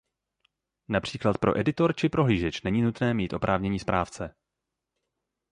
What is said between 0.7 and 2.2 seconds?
Například pro editor či